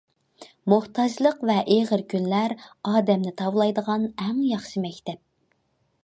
[0.71, 2.55] موھتاجلىق ۋە ئېغىر كۈنلەر
[2.91, 5.21] ئادەمنى تاۋلايدىغان ئەڭ ياخشى مەكتەپ.